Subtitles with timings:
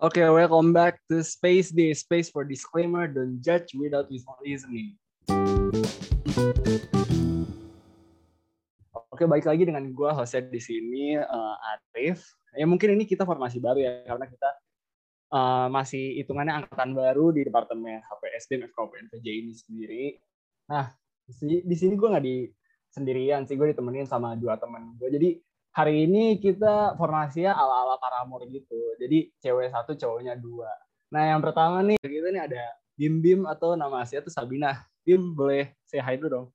[0.00, 4.08] Okay, welcome back to Space Day, space for disclaimer, don't judge without
[4.40, 4.96] listening.
[9.12, 12.24] Oke, baik lagi dengan gue Jose di sini, uh, Arif.
[12.56, 14.50] Ya mungkin ini kita formasi baru ya, karena kita
[15.36, 20.04] uh, masih hitungannya angkatan baru di Departemen HPSD FKUPN PJ ini sendiri.
[20.72, 20.96] Nah,
[21.44, 22.48] di sini gue nggak di
[22.88, 25.12] sendirian sih, gue ditemenin sama dua teman gue.
[25.12, 25.28] Jadi
[25.70, 28.98] hari ini kita formasinya ala-ala Paramore gitu.
[28.98, 30.70] Jadi cewek satu, cowoknya dua.
[31.14, 32.64] Nah, yang pertama nih, kita nih ada
[32.98, 34.82] Bim Bim atau nama aslinya tuh Sabina.
[35.06, 36.46] Bim, boleh say hi dulu dong.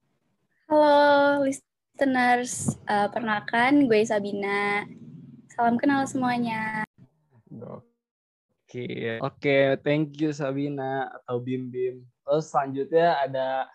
[0.67, 2.75] Halo, listeners.
[2.85, 4.83] Uh, perkenalkan, gue Sabina.
[5.55, 6.83] Salam kenal semuanya.
[7.55, 9.57] Oke, oke,
[9.87, 12.03] thank you Sabina atau Bim Bim.
[12.27, 13.71] Terus selanjutnya ada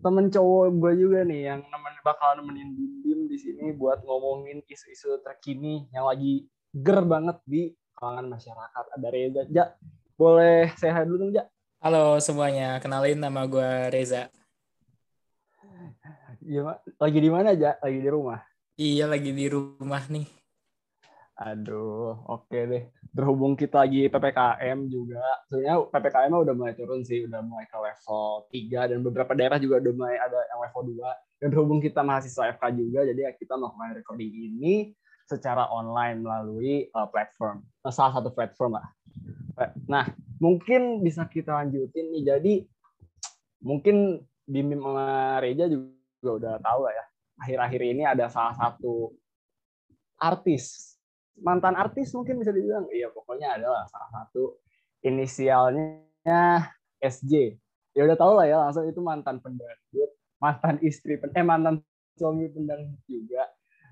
[0.00, 2.72] temen cowok gue juga nih yang nemen, bakal nemenin
[3.04, 8.84] Bim di sini buat ngomongin isu-isu terkini yang lagi ger banget di kalangan masyarakat.
[8.96, 9.42] Ada Reza.
[9.52, 9.76] Ja,
[10.16, 11.44] boleh sehat dulu dong, Ja?
[11.84, 14.32] Halo semuanya, kenalin nama gue Reza.
[16.40, 17.76] Iya, lagi di mana, Ja?
[17.84, 18.40] Lagi di rumah?
[18.80, 20.39] Iya, lagi di rumah nih.
[21.40, 22.84] Aduh, oke deh.
[23.16, 28.44] Berhubung kita lagi PPKM juga, sebenarnya PPKM udah mulai turun sih, udah mulai ke level
[28.52, 31.40] 3 dan beberapa daerah juga udah mulai ada yang level 2.
[31.40, 34.92] Dan berhubung kita mahasiswa FK juga, jadi kita melakukan recording ini
[35.24, 38.86] secara online melalui uh, platform, uh, salah satu platform lah.
[39.88, 42.22] Nah, mungkin bisa kita lanjutin nih.
[42.36, 42.54] Jadi
[43.64, 47.04] mungkin Bim sama Reja juga udah tahu lah ya.
[47.40, 49.16] Akhir-akhir ini ada salah satu
[50.20, 50.99] artis
[51.38, 52.90] mantan artis mungkin bisa dibilang.
[52.90, 54.58] Iya pokoknya adalah salah satu
[55.06, 56.66] inisialnya
[57.00, 57.56] SJ
[57.94, 61.84] ya udah tau lah ya langsung itu mantan pendangdut mantan istri eh mantan
[62.16, 63.44] suami pendangdut juga.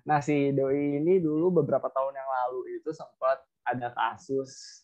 [0.09, 4.83] Nah si doi ini dulu beberapa tahun yang lalu itu sempat ada kasus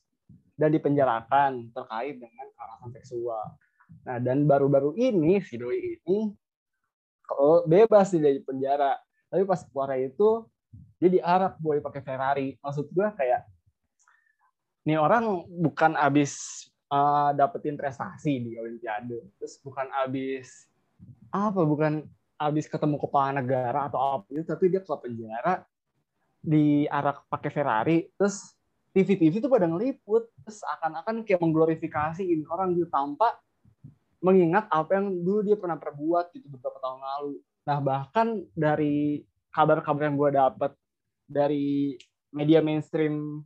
[0.61, 3.45] dan dipenjarakan terkait dengan kekerasan seksual.
[4.05, 6.33] Nah dan baru-baru ini si doi ini
[7.25, 9.01] kalau bebas dari penjara.
[9.33, 10.45] Tapi pas keluar itu
[11.05, 12.57] dia diarak boy pakai Ferrari.
[12.65, 13.45] Maksud gue kayak
[14.89, 19.21] nih orang bukan abis uh, dapetin prestasi di Olimpiade.
[19.37, 20.65] Terus bukan abis
[21.29, 22.09] apa bukan
[22.41, 25.61] abis ketemu kepala negara atau apa itu tapi dia ke penjara
[26.41, 28.57] diarak pakai Ferrari terus
[28.97, 30.33] TV-TV itu pada ngeliput.
[30.41, 33.37] Terus akan-akan kayak mengglorifikasi ini orang gitu tanpa
[34.25, 37.35] mengingat apa yang dulu dia pernah perbuat gitu beberapa tahun lalu.
[37.69, 39.21] Nah bahkan dari
[39.53, 40.73] kabar-kabar yang gue dapet
[41.25, 41.97] dari
[42.35, 43.45] media mainstream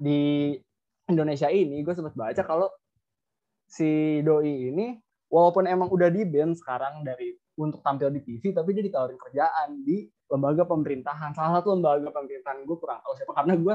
[0.00, 0.54] di
[1.08, 2.68] Indonesia ini, gue sempat baca kalau
[3.68, 4.96] si doi ini
[5.28, 9.86] walaupun emang udah di band sekarang dari untuk tampil di TV, tapi dia ditawarin kerjaan
[9.86, 11.30] di lembaga pemerintahan.
[11.38, 13.74] Salah satu lembaga pemerintahan gue kurang tahu siapa karena gue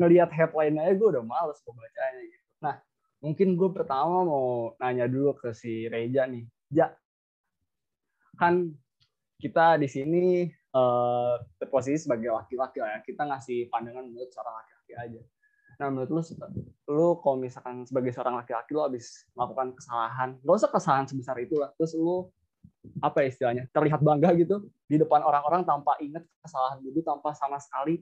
[0.00, 2.46] ngelihat headline-nya gue udah males gue bacanya gitu.
[2.64, 2.74] Nah,
[3.20, 6.44] mungkin gue pertama mau nanya dulu ke si Reja nih.
[6.72, 6.96] Ja,
[8.40, 8.72] kan
[9.36, 10.24] kita di sini
[10.74, 13.00] uh, berposisi sebagai laki-laki ya.
[13.04, 15.20] Kita ngasih pandangan menurut seorang laki-laki aja.
[15.78, 16.22] Nah, menurut lu,
[16.90, 21.54] lu kalau misalkan sebagai seorang laki-laki lu habis melakukan kesalahan, gak usah kesalahan sebesar itu
[21.54, 21.70] lah.
[21.78, 22.26] Terus lu
[22.98, 27.60] apa ya istilahnya terlihat bangga gitu di depan orang-orang tanpa ingat kesalahan itu tanpa sama
[27.60, 28.00] sekali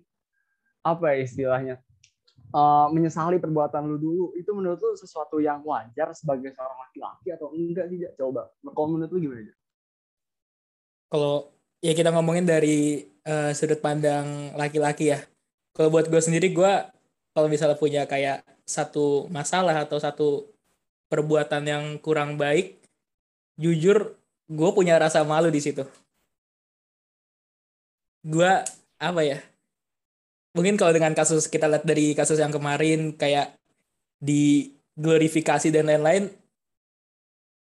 [0.86, 1.74] apa ya istilahnya
[2.54, 7.50] uh, menyesali perbuatan lu dulu itu menurut lu sesuatu yang wajar sebagai seorang laki-laki atau
[7.52, 9.52] enggak sih coba kalau menurut lu gimana
[11.10, 11.55] kalau
[11.86, 15.22] ya kita ngomongin dari uh, sudut pandang laki-laki ya.
[15.70, 16.72] Kalau buat gue sendiri gue
[17.30, 20.50] kalau misalnya punya kayak satu masalah atau satu
[21.06, 22.74] perbuatan yang kurang baik,
[23.54, 24.18] jujur
[24.50, 25.86] gue punya rasa malu di situ.
[28.26, 28.50] Gue
[28.98, 29.38] apa ya?
[30.58, 33.54] Mungkin kalau dengan kasus kita lihat dari kasus yang kemarin kayak
[34.18, 36.32] di glorifikasi dan lain-lain,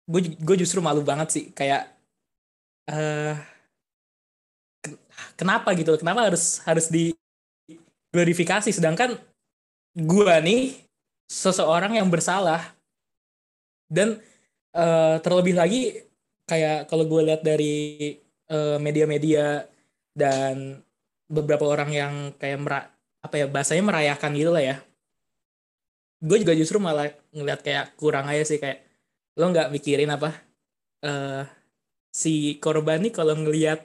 [0.09, 1.91] gue justru malu banget sih kayak
[2.89, 3.35] uh,
[5.35, 7.15] kenapa gitu kenapa harus harus di
[8.11, 8.71] glorifikasi?
[8.71, 9.19] Sedangkan
[9.95, 10.79] gua nih
[11.29, 12.73] seseorang yang bersalah.
[13.85, 14.17] Dan
[14.73, 16.03] uh, terlebih lagi
[16.49, 19.45] kayak kalau gue lihat dari media media-media
[20.13, 20.77] dan
[21.25, 22.79] beberapa orang yang kayak mera
[23.25, 24.77] apa ya bahasanya merayakan gitu lah ya.
[26.21, 28.85] Gue juga justru malah ngeliat kayak kurang aja sih kayak
[29.35, 30.31] lo nggak mikirin apa
[31.03, 31.43] uh,
[32.13, 33.83] si korban nih kalau ngelihat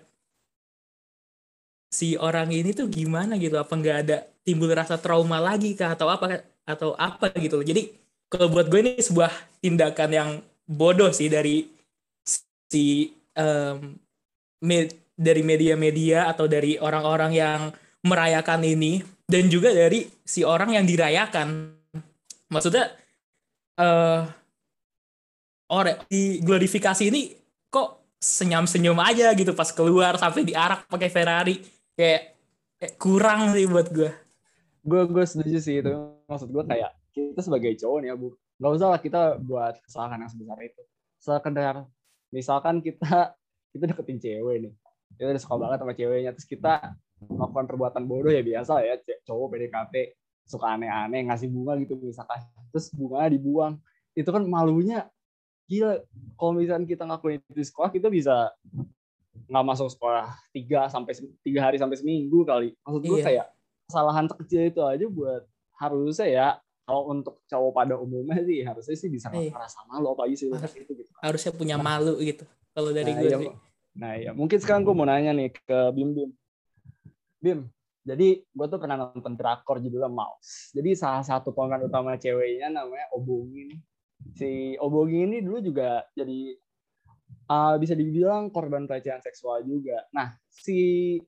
[1.91, 3.59] si orang ini tuh gimana gitu?
[3.59, 4.17] Apa nggak ada
[4.47, 5.93] timbul rasa trauma lagi kah?
[5.99, 7.67] Atau apa atau apa gitu loh.
[7.67, 7.91] Jadi
[8.31, 10.31] kalau buat gue ini sebuah tindakan yang
[10.71, 11.67] bodoh sih dari
[12.71, 13.99] si um,
[14.63, 14.87] me,
[15.19, 17.61] dari media-media atau dari orang-orang yang
[18.07, 21.75] merayakan ini dan juga dari si orang yang dirayakan.
[22.55, 22.95] Maksudnya
[23.83, 24.31] uh,
[26.07, 27.35] di glorifikasi ini
[27.71, 32.23] kok senyum-senyum aja gitu pas keluar sampai diarak pakai Ferrari kayak,
[32.81, 34.09] kayak kurang sih buat gue
[34.81, 35.93] gue gue setuju sih itu
[36.25, 38.29] maksud gue kayak kita sebagai cowok nih ya bu.
[38.61, 40.83] Nggak usah lah kita buat kesalahan yang sebesar itu.
[41.21, 41.75] Sekedar
[42.33, 43.35] misalkan kita
[43.77, 44.73] kita deketin cewek nih.
[45.19, 46.73] Kita udah suka banget sama ceweknya terus kita
[47.21, 48.97] melakukan perbuatan bodoh ya biasa ya
[49.29, 49.95] cowok PDKT
[50.49, 52.41] suka aneh-aneh ngasih bunga gitu misalkan.
[52.73, 53.75] Terus bunga dibuang.
[54.17, 55.11] Itu kan malunya
[55.69, 56.01] gila.
[56.39, 58.55] Kalau misalnya kita ngakuin itu di sekolah kita bisa
[59.51, 61.13] nggak masuk sekolah tiga sampai
[61.43, 63.27] tiga hari sampai seminggu kali maksud gue iya.
[63.27, 63.47] kayak
[63.91, 65.43] kesalahan terkecil itu aja buat
[65.79, 66.49] harusnya ya
[66.87, 69.55] kalau untuk cowok pada umumnya sih harusnya sih bisa iya.
[69.55, 71.11] ngerasa malu apalagi sih Harus, itu gitu.
[71.23, 72.43] harusnya punya malu gitu
[72.75, 73.53] kalau dari nah, gue iya, sih
[73.91, 76.31] nah ya mungkin sekarang gue mau nanya nih ke Bim Bim
[77.39, 77.61] Bim
[78.03, 83.07] jadi gue tuh pernah nonton drakor judulnya Mouse jadi salah satu pemeran utama ceweknya namanya
[83.15, 83.81] Obongi nih
[84.35, 86.55] si Obongi ini dulu juga jadi
[87.51, 90.07] uh, bisa dibilang korban pelecehan seksual juga.
[90.15, 91.19] Nah, si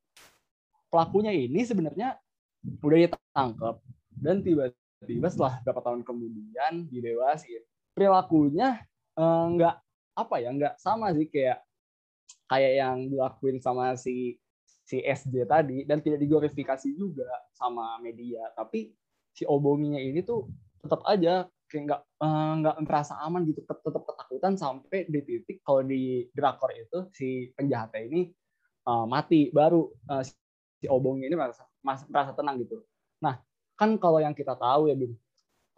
[0.86, 2.14] pelakunya ini sebenarnya
[2.62, 3.76] udah ditangkap
[4.14, 7.66] dan tiba-tiba setelah beberapa tahun kemudian didewasin.
[7.92, 8.86] Perilakunya
[9.18, 9.76] uh, nggak
[10.14, 11.58] apa ya, nggak sama sih kayak
[12.46, 14.38] kayak yang dilakuin sama si
[14.82, 18.46] si SJ tadi dan tidak diglorifikasi juga sama media.
[18.54, 18.92] Tapi
[19.32, 20.46] si Obonginya ini tuh
[20.78, 23.64] tetap aja kayak nggak eh, nggak uh, merasa aman gitu.
[23.64, 28.20] Tetap ketakutan sampai di titik kalau di drakor itu si penjahatnya ini
[28.84, 29.48] uh, mati.
[29.48, 32.84] Baru uh, si obong ini merasa merasa tenang gitu.
[33.24, 33.40] Nah
[33.80, 35.16] kan kalau yang kita tahu ya bin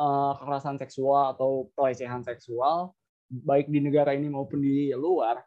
[0.03, 2.91] uh, kekerasan seksual atau pelecehan seksual
[3.31, 5.39] baik di negara ini maupun di luar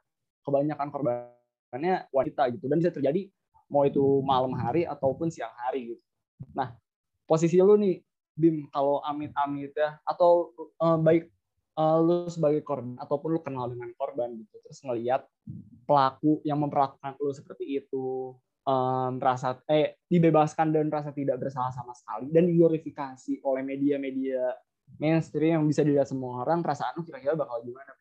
[0.48, 2.72] kebanyakan korbannya wanita gitu.
[2.72, 3.28] Dan bisa terjadi
[3.68, 6.04] mau itu malam hari ataupun siang hari gitu.
[6.56, 6.72] Nah
[7.28, 8.06] posisi lu nih
[8.38, 11.34] Bim kalau amit-amit ya atau uh, baik
[11.78, 15.25] uh, lu sebagai korban ataupun lu kenal dengan korban gitu terus ngelihat
[15.89, 18.38] pelaku yang memperlakukan lu seperti itu
[18.68, 24.54] um, merasa eh dibebaskan dan merasa tidak bersalah sama sekali dan diglorifikasi oleh media-media
[25.00, 27.92] mainstream yang bisa dilihat semua orang perasaan lu kira-kira bakal gimana?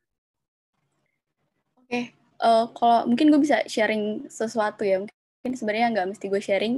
[1.82, 2.04] Oke, okay.
[2.42, 6.74] uh, kalau mungkin gue bisa sharing sesuatu ya mungkin sebenarnya nggak mesti gue sharing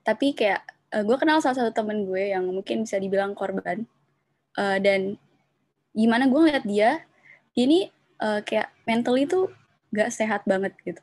[0.00, 3.86] tapi kayak uh, gue kenal salah satu temen gue yang mungkin bisa dibilang korban.
[4.56, 5.20] Uh, dan
[5.92, 6.90] gimana gue ngeliat dia
[7.56, 7.88] ini
[8.20, 9.50] uh, kayak mentally tuh
[9.90, 11.02] gak sehat banget gitu.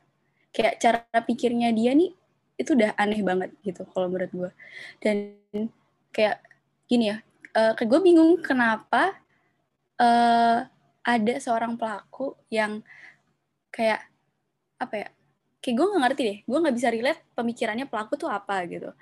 [0.53, 2.13] Kayak cara pikirnya dia nih
[2.53, 4.51] itu udah aneh banget gitu kalau menurut gue
[5.01, 5.33] dan
[6.13, 6.38] kayak
[6.86, 7.18] gini ya
[7.57, 9.18] uh, kayak gue bingung kenapa
[9.97, 10.62] uh,
[11.01, 12.86] ada seorang pelaku yang
[13.74, 14.06] kayak
[14.77, 15.07] apa ya
[15.63, 16.38] kayak gue nggak ngerti deh.
[16.45, 18.94] Gue nggak bisa relate pemikirannya pelaku tuh apa gitu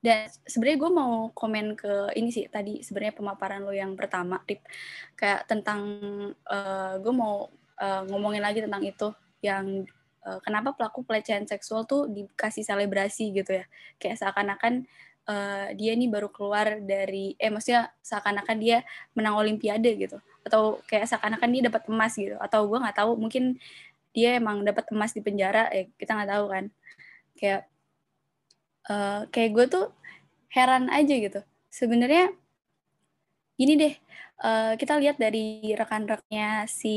[0.00, 4.64] dan sebenarnya gue mau komen ke ini sih tadi sebenarnya pemaparan lo yang pertama, Rip.
[5.12, 5.80] Kayak tentang
[6.48, 9.12] uh, gue mau uh, ngomongin lagi tentang itu
[9.44, 9.84] yang
[10.24, 13.64] uh, kenapa pelaku pelecehan seksual tuh dikasih selebrasi gitu ya.
[14.00, 14.88] Kayak seakan-akan
[15.28, 18.80] uh, dia ini baru keluar dari eh maksudnya seakan-akan dia
[19.12, 23.60] menang olimpiade gitu atau kayak seakan-akan dia dapat emas gitu atau gue nggak tahu mungkin
[24.10, 26.64] dia emang dapat emas di penjara eh kita nggak tahu kan
[27.36, 27.69] kayak
[28.88, 29.86] uh, kayak gue tuh
[30.54, 31.40] heran aja gitu.
[31.68, 32.32] Sebenarnya
[33.60, 33.94] gini deh,
[34.40, 36.96] uh, kita lihat dari rekan-rekannya si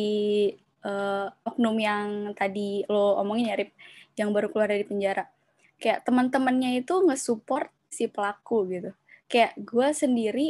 [0.88, 3.72] uh, oknum yang tadi lo omongin ya, Rip,
[4.16, 5.28] yang baru keluar dari penjara.
[5.82, 8.92] Kayak teman-temannya itu nge-support si pelaku gitu.
[9.28, 10.48] Kayak gue sendiri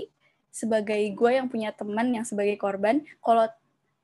[0.54, 3.50] sebagai gue yang punya teman yang sebagai korban, kalau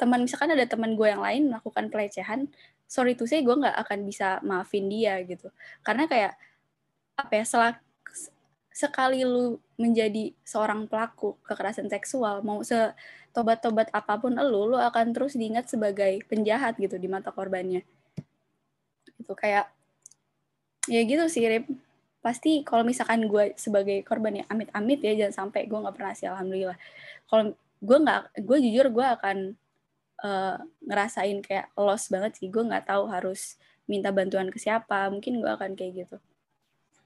[0.01, 2.49] teman misalkan ada teman gue yang lain melakukan pelecehan,
[2.89, 5.53] sorry tuh saya gue nggak akan bisa maafin dia gitu.
[5.85, 6.33] Karena kayak
[7.19, 7.77] apa ya selak,
[8.79, 15.35] sekali lu menjadi seorang pelaku kekerasan seksual mau setobat-tobat apa pun lu lu akan terus
[15.35, 17.83] diingat sebagai penjahat gitu di mata korbannya.
[19.19, 19.67] Itu kayak
[20.87, 21.67] ya gitu sih Rip.
[22.19, 26.27] pasti kalau misalkan gue sebagai korban ya amit-amit ya jangan sampai gue nggak pernah sih
[26.27, 26.75] alhamdulillah.
[27.27, 29.37] Kalau gue nggak gue jujur gue akan
[30.27, 32.47] uh, ngerasain kayak loss banget sih.
[32.51, 33.55] Gue nggak tahu harus
[33.87, 36.17] minta bantuan ke siapa mungkin gue akan kayak gitu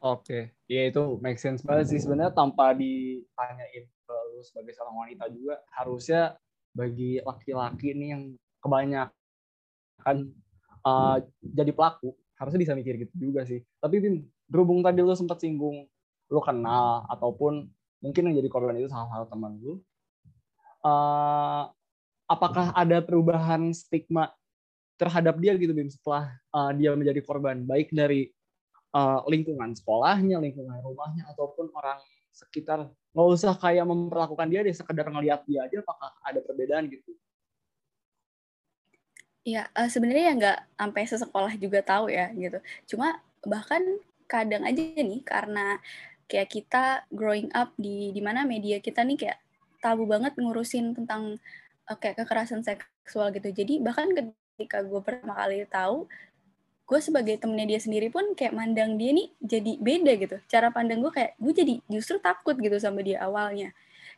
[0.04, 2.00] Oke, ya itu make sense banget sih.
[2.04, 6.36] Sebenarnya tanpa ditanyain ke lu sebagai seorang wanita juga harusnya
[6.76, 8.24] bagi laki-laki nih yang
[8.60, 10.18] kebanyakan
[10.84, 13.64] uh, jadi pelaku harusnya bisa mikir gitu juga sih.
[13.80, 15.88] Tapi Bim, berhubung tadi lu sempat singgung
[16.28, 17.72] lu kenal ataupun
[18.04, 19.80] mungkin yang jadi korban itu salah satu teman lu,
[20.84, 21.72] uh,
[22.28, 24.36] apakah ada perubahan stigma
[25.00, 27.64] terhadap dia gitu Bim setelah uh, dia menjadi korban?
[27.64, 28.36] Baik dari
[28.94, 32.00] uh, lingkungan sekolahnya, lingkungan rumahnya, ataupun orang
[32.34, 37.14] sekitar nggak usah kayak memperlakukan dia deh sekedar ngeliat dia aja apakah ada perbedaan gitu
[39.44, 42.64] Iya, uh, sebenarnya ya nggak sampai sesekolah juga tahu ya gitu.
[42.96, 43.84] Cuma bahkan
[44.24, 45.84] kadang aja nih karena
[46.32, 49.40] kayak kita growing up di di mana media kita nih kayak
[49.84, 51.44] tabu banget ngurusin tentang
[51.92, 53.52] uh, kayak kekerasan seksual gitu.
[53.52, 56.08] Jadi bahkan ketika gue pertama kali tahu,
[56.84, 60.38] gue sebagai temennya dia sendiri pun kayak mandang dia nih jadi beda gitu.
[60.52, 63.72] Cara pandang gue kayak gue jadi justru takut gitu sama dia awalnya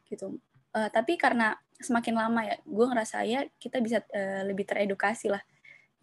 [0.10, 0.38] gitu.
[0.76, 5.44] Uh, tapi karena semakin lama ya gue ngerasa ya kita bisa uh, lebih teredukasi lah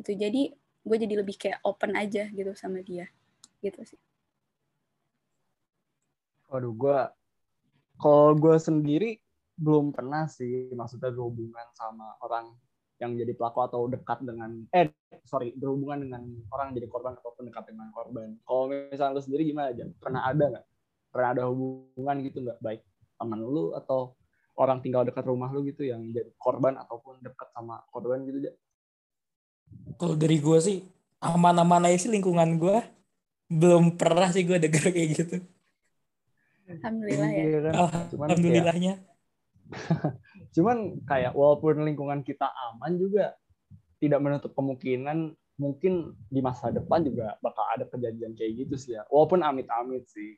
[0.00, 0.52] gitu jadi
[0.82, 3.08] gue jadi lebih kayak open aja gitu sama dia
[3.64, 4.00] gitu sih
[6.52, 6.98] waduh gue
[7.96, 9.16] kalau gue sendiri
[9.56, 12.52] belum pernah sih maksudnya berhubungan sama orang
[13.02, 14.94] yang jadi pelaku atau dekat dengan eh
[15.26, 16.22] sorry berhubungan dengan
[16.54, 20.22] orang yang jadi korban ataupun dekat dengan korban kalau misalnya lu sendiri gimana aja pernah
[20.22, 20.64] ada nggak
[21.10, 22.80] pernah ada hubungan gitu nggak baik
[23.18, 24.14] teman lu atau
[24.56, 28.52] orang tinggal dekat rumah lu gitu yang jadi korban ataupun dekat sama korban gitu aja?
[29.96, 30.78] Kalau dari gue sih
[31.22, 32.76] aman-aman aja sih lingkungan gue
[33.48, 35.36] belum pernah sih gue denger kayak gitu.
[36.68, 37.42] Alhamdulillah ya.
[37.44, 37.72] Iya kan?
[38.12, 38.94] Cuman Alhamdulillahnya.
[40.54, 43.34] Cuman kayak walaupun lingkungan kita aman juga
[44.02, 49.06] tidak menutup kemungkinan mungkin di masa depan juga bakal ada kejadian kayak gitu sih ya.
[49.08, 50.36] Walaupun amit-amit sih.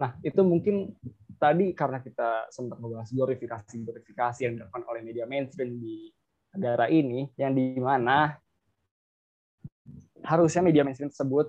[0.00, 0.94] Nah, itu mungkin
[1.40, 6.12] tadi karena kita sempat membahas glorifikasi-glorifikasi yang dilakukan oleh media mainstream di
[6.52, 8.36] negara ini, yang di mana
[10.24, 11.48] harusnya media mainstream tersebut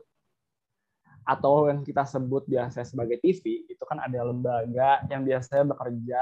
[1.22, 6.22] atau yang kita sebut biasa sebagai TV itu kan ada lembaga yang biasanya bekerja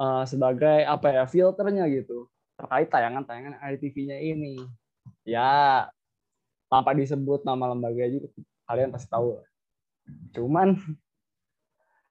[0.00, 2.28] uh, sebagai apa ya filternya gitu.
[2.56, 4.60] Terkait tayangan-tayangan ada TV-nya ini.
[5.26, 5.86] Ya
[6.72, 8.28] tanpa disebut nama lembaga juga
[8.66, 9.38] kalian pasti tahu.
[10.34, 10.78] Cuman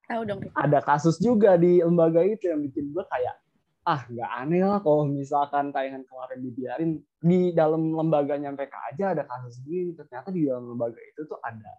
[0.06, 0.42] Tahu dong.
[0.54, 3.42] Ada kasus juga di lembaga itu yang bikin gue kayak
[3.86, 9.26] ah nggak aneh lah kalau misalkan tayangan kemarin dibiarin di dalam lembaganya mereka aja ada
[9.26, 9.98] kasus gini.
[9.98, 11.74] Ternyata di dalam lembaga itu tuh ada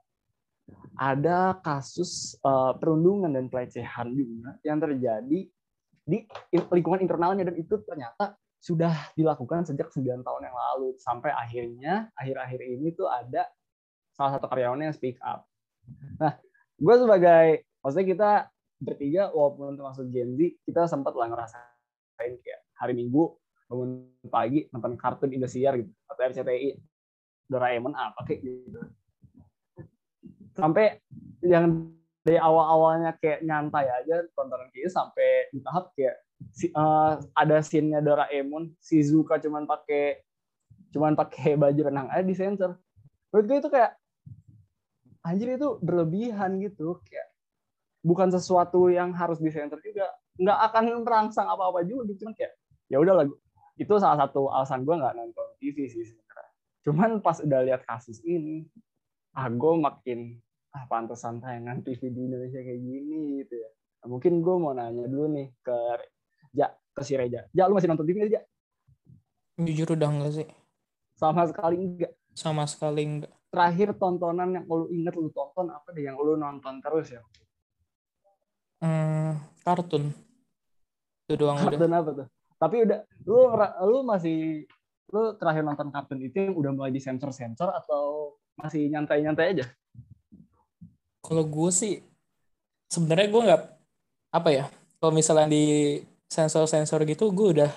[0.99, 5.47] ada kasus uh, perundungan dan pelecehan juga yang terjadi
[6.07, 6.23] di
[6.55, 10.95] lingkungan internalnya dan itu ternyata sudah dilakukan sejak 9 tahun yang lalu.
[11.03, 13.51] Sampai akhirnya akhir-akhir ini tuh ada
[14.15, 15.45] salah satu karyawan yang speak up.
[16.23, 16.39] Nah,
[16.79, 18.31] gue sebagai maksudnya kita
[18.77, 23.37] bertiga walaupun termasuk Gen Z kita sempat lah ngerasain kayak hari Minggu
[23.67, 26.77] bangun pagi nonton kartun Indosiar gitu atau RCTI
[27.51, 28.81] Doraemon apa kayak gitu.
[30.55, 31.03] Sampai
[31.45, 31.96] yang
[32.27, 36.19] dari awal-awalnya kayak nyantai aja tontonan kita sampai di tahap kayak
[36.51, 40.27] si, uh, ada scene-nya Doraemon Shizuka cuman pakai
[40.91, 42.75] cuman pakai baju renang aja di sensor.
[43.31, 43.95] Menurut gue itu kayak
[45.23, 47.31] anjir itu berlebihan gitu kayak
[48.03, 50.11] bukan sesuatu yang harus disensor juga.
[50.35, 52.59] Nggak akan merangsang apa-apa juga gitu cuman kayak
[52.91, 53.27] ya udah lah
[53.79, 56.51] itu salah satu alasan gue nggak nonton TV sih sebenarnya.
[56.83, 58.67] Cuman pas udah lihat kasus ini
[59.31, 60.43] ah gue makin
[60.77, 63.71] ah pantesan tayangan TV di Indonesia kayak gini gitu ya
[64.05, 65.77] nah, mungkin gue mau nanya dulu nih ke
[66.53, 68.45] Ja ke si Reja Ja lu masih nonton TV aja
[69.57, 70.49] jujur udah enggak sih
[71.17, 76.05] sama sekali enggak sama sekali enggak terakhir tontonan yang lu inget lu tonton apa deh
[76.05, 77.25] yang lu nonton terus ya
[78.77, 80.13] Hmm, kartun.
[81.25, 82.01] Itu doang kartun udah.
[82.05, 82.27] apa tuh?
[82.57, 83.39] Tapi udah lu
[83.89, 84.69] lu masih
[85.13, 89.67] lu terakhir nonton kartun itu yang udah mulai disensor-sensor atau masih nyantai-nyantai aja?
[91.27, 91.99] Kalau gue sih
[92.87, 93.63] sebenarnya gue nggak
[94.31, 94.65] apa ya
[95.03, 95.99] kalau misalnya di
[96.31, 97.73] sensor-sensor gitu gue udah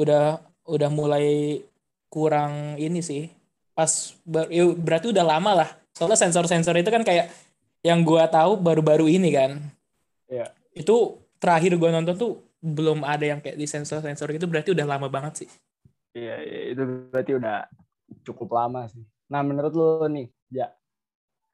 [0.00, 1.60] udah udah mulai
[2.08, 3.28] kurang ini sih
[3.76, 7.28] pas ber, ya berarti udah lama lah soalnya sensor-sensor itu kan kayak
[7.84, 9.60] yang gue tahu baru-baru ini kan
[10.32, 10.46] Iya.
[10.72, 12.32] Itu terakhir gue nonton tuh
[12.64, 15.50] belum ada yang kayak di sensor-sensor gitu berarti udah lama banget sih.
[16.16, 17.68] Iya, iya, itu berarti udah
[18.24, 19.04] cukup lama sih.
[19.28, 20.72] Nah, menurut lu nih, ya,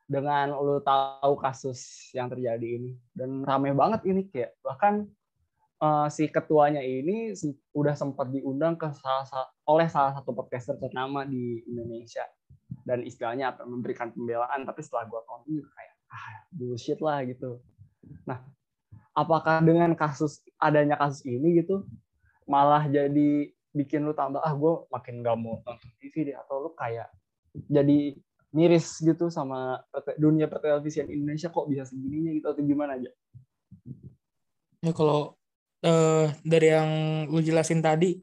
[0.09, 2.97] dengan lu tahu kasus yang terjadi ini.
[3.13, 5.05] Dan rame banget ini kayak bahkan
[5.85, 7.37] uh, si ketuanya ini
[7.77, 9.29] udah sempat diundang ke salah
[9.69, 12.25] oleh salah satu podcaster ternama di Indonesia.
[12.83, 17.61] Dan istilahnya memberikan pembelaan tapi setelah gua tonton kayak ah bullshit lah gitu.
[18.25, 18.41] Nah,
[19.13, 21.85] apakah dengan kasus adanya kasus ini gitu
[22.49, 26.71] malah jadi bikin lu tambah ah gue makin gak mau nonton TV deh atau lu
[26.73, 27.13] kayak
[27.69, 28.17] jadi
[28.55, 29.85] miris gitu sama
[30.17, 33.11] dunia pertelevisian Indonesia kok bisa segininya gitu atau gimana aja?
[34.81, 35.37] Ya kalau
[35.85, 36.91] uh, dari yang
[37.29, 38.23] lu jelasin tadi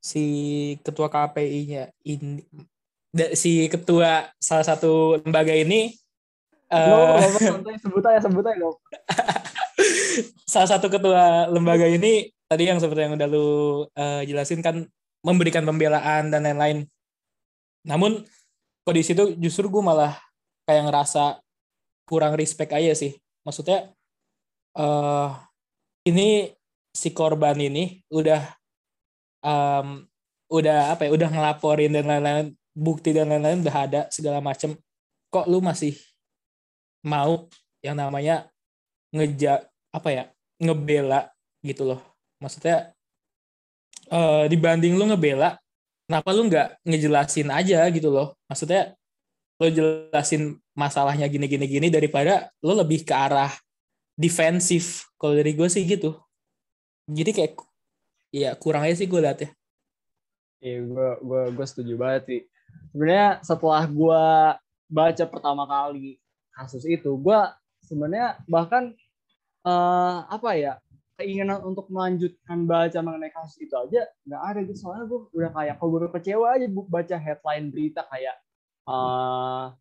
[0.00, 0.24] si
[0.80, 2.40] ketua KPI-nya ini
[3.34, 5.92] si ketua salah satu lembaga ini
[6.68, 8.66] sebut aja sebut aja sebut aja
[10.46, 13.48] salah satu ketua lembaga ini tadi yang seperti yang udah lu
[13.90, 14.86] uh, jelasin kan
[15.26, 16.86] memberikan pembelaan dan lain-lain.
[17.82, 18.22] Namun
[18.86, 20.14] kok di situ justru gue malah
[20.62, 21.42] kayak ngerasa
[22.06, 23.18] kurang respect aja sih.
[23.42, 23.90] Maksudnya
[24.78, 25.34] uh,
[26.06, 26.54] ini
[26.94, 28.46] si korban ini udah
[29.42, 30.06] um,
[30.46, 34.78] udah apa ya udah ngelaporin dan lain-lain bukti dan lain-lain udah ada segala macem
[35.34, 35.98] kok lu masih
[37.02, 37.50] mau
[37.82, 38.46] yang namanya
[39.10, 40.24] ngeja apa ya
[40.62, 41.28] ngebela
[41.66, 42.00] gitu loh
[42.38, 42.94] maksudnya
[44.14, 45.58] uh, dibanding lu ngebela
[46.06, 48.34] kenapa lu nggak ngejelasin aja gitu loh?
[48.46, 48.94] Maksudnya
[49.56, 53.52] lo jelasin masalahnya gini gini gini daripada lo lebih ke arah
[54.16, 55.10] defensif.
[55.18, 56.16] Kalau dari gue sih gitu.
[57.06, 57.52] Jadi kayak
[58.34, 59.50] ya kurang aja sih gue liat ya
[60.66, 62.40] Iya, gue gue gue setuju banget sih.
[62.90, 64.24] Sebenarnya setelah gue
[64.88, 66.16] baca pertama kali
[66.56, 67.40] kasus itu, gue
[67.84, 68.96] sebenarnya bahkan
[69.62, 70.80] uh, apa ya
[71.16, 74.76] keinginan untuk melanjutkan baca mengenai kasus itu aja nggak ada gitu.
[74.86, 78.36] Soalnya gue udah kayak baru kecewa aja bu baca headline berita kayak
[78.86, 79.72] uh,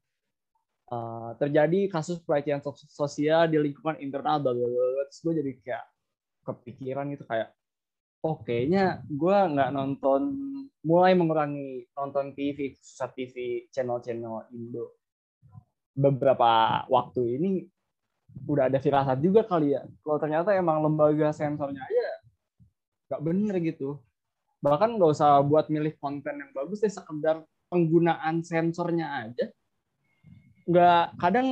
[0.90, 5.86] uh, terjadi kasus pelecehan sosial di lingkungan internal bla terus gue jadi kayak
[6.46, 7.52] kepikiran gitu kayak
[8.26, 10.22] oh kayaknya gue nggak nonton
[10.86, 13.36] mulai mengurangi nonton TV khususnya TV
[13.74, 14.98] channel-channel Indo.
[15.96, 17.52] Beberapa waktu ini
[18.44, 19.88] udah ada firasat juga kali ya.
[20.04, 22.08] Kalau ternyata emang lembaga sensornya aja
[23.10, 24.02] nggak bener gitu.
[24.62, 29.46] Bahkan nggak usah buat milih konten yang bagus deh sekedar penggunaan sensornya aja.
[30.66, 31.48] Nggak kadang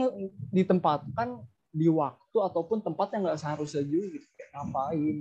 [0.49, 4.27] ditempatkan di waktu ataupun tempat yang nggak seharusnya juga gitu.
[4.53, 5.17] ngapain?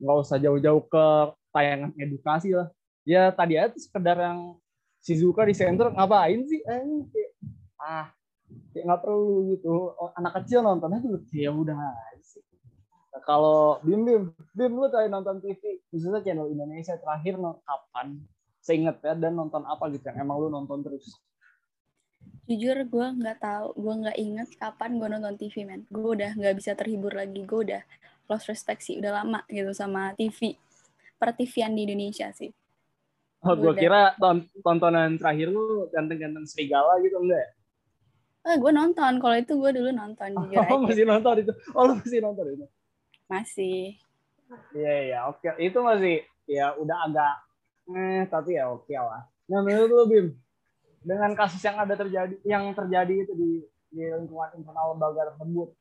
[0.00, 1.06] Nggak usah jauh-jauh ke
[1.52, 2.68] tayangan edukasi lah.
[3.04, 4.56] Ya tadi aja sekedar yang
[5.04, 6.64] Shizuka di center ngapain sih?
[6.64, 6.80] Eh,
[7.76, 8.08] ah
[8.72, 9.94] kayak nggak perlu gitu.
[9.94, 11.76] Oh, anak kecil nontonnya tuh ya udah
[12.22, 12.42] sih.
[13.14, 18.18] Nah, kalau bim bim bim lu tadi nonton TV khususnya channel Indonesia terakhir kapan?
[18.64, 21.20] Seinget ya dan nonton apa gitu yang emang lu nonton terus?
[22.48, 25.84] Jujur gue nggak tahu gue nggak inget kapan gue nonton TV men.
[25.92, 27.44] Gue udah nggak bisa terhibur lagi.
[27.44, 27.82] Gue udah
[28.24, 30.56] lost respect sih udah lama gitu sama TV
[31.20, 32.48] pertivian di Indonesia sih.
[33.44, 34.16] Oh gue kira
[34.64, 37.52] tontonan terakhir lu ganteng-ganteng serigala gitu enggak
[38.44, 39.12] Eh, gue nonton.
[39.16, 40.28] Kalau itu gue dulu nonton.
[40.36, 40.76] Jujur oh, aja.
[40.88, 41.52] masih nonton itu.
[41.72, 42.66] Oh, lu masih nonton itu?
[43.24, 43.96] Masih.
[44.76, 45.18] Iya, yeah, iya.
[45.32, 45.48] Oke.
[45.48, 45.72] Okay.
[45.72, 47.34] Itu masih, ya udah agak,
[47.96, 49.24] eh, tapi ya oke okay lah.
[49.48, 50.26] Nah, menurut lu, Bim,
[51.00, 53.50] dengan kasus yang ada terjadi, yang terjadi itu di,
[53.92, 55.72] di lingkungan internal lembaga tersebut,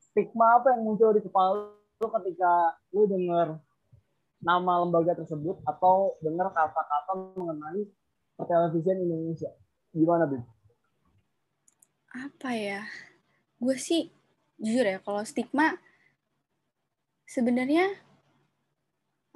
[0.00, 3.58] stigma apa yang muncul di kepala lu ketika lu dengar
[4.38, 7.90] nama lembaga tersebut atau dengar kata-kata mengenai
[8.38, 9.50] pertelevisian Indonesia
[9.90, 10.42] gimana Bim?
[12.14, 12.82] Apa ya?
[13.60, 14.08] Gue sih
[14.58, 15.76] jujur ya kalau stigma
[17.28, 17.92] sebenarnya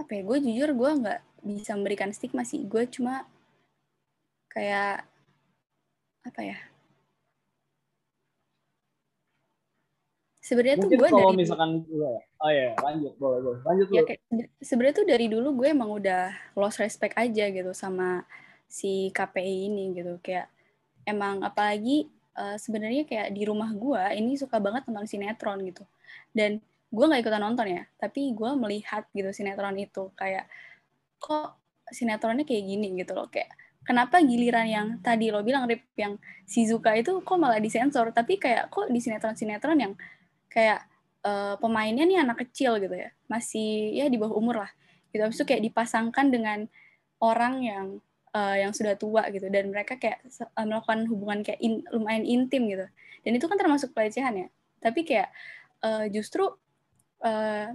[0.00, 0.22] apa ya?
[0.24, 2.64] Gue jujur gue nggak bisa memberikan stigma sih.
[2.64, 3.28] Gue cuma
[4.52, 5.04] kayak
[6.22, 6.58] apa ya?
[10.42, 14.20] sebenarnya tuh gue dari misalkan gue oh ya lanjut boleh boleh lanjut ya, kayak,
[14.58, 18.26] sebenarnya tuh dari dulu gue emang udah lost respect aja gitu sama
[18.66, 20.50] si KPI ini gitu kayak
[21.06, 25.84] emang apalagi uh, sebenarnya kayak di rumah gue ini suka banget nonton sinetron gitu.
[26.32, 26.60] Dan
[26.92, 30.12] gue nggak ikutan nonton ya tapi gue melihat gitu sinetron itu.
[30.16, 30.48] Kayak
[31.20, 31.56] kok
[31.92, 32.88] sinetronnya kayak gini?
[33.00, 33.28] gitu loh.
[33.28, 36.16] Kayak kenapa giliran yang tadi lo bilang Rip yang
[36.48, 38.10] Shizuka itu kok malah disensor?
[38.12, 39.92] Tapi kayak kok di sinetron-sinetron yang
[40.52, 40.84] kayak
[41.24, 44.70] uh, pemainnya nih anak kecil gitu ya masih ya di bawah umur lah.
[45.12, 45.20] Gitu.
[45.24, 46.58] Habis itu kayak dipasangkan dengan
[47.22, 47.86] orang yang
[48.32, 49.48] uh, yang sudah tua gitu.
[49.48, 50.24] Dan mereka kayak
[50.56, 52.86] uh, melakukan hubungan kayak in, lumayan intim gitu.
[53.22, 54.48] Dan itu kan termasuk pelecehan ya.
[54.82, 55.30] Tapi kayak
[55.84, 56.48] uh, justru
[57.22, 57.68] uh,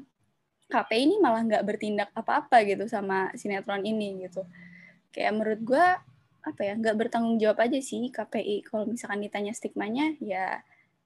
[0.68, 4.44] KPI ini malah nggak bertindak apa-apa gitu sama sinetron ini gitu.
[5.16, 5.86] Kayak menurut gue
[6.48, 10.64] apa ya nggak bertanggung jawab aja sih KPI kalau misalkan ditanya stigmanya ya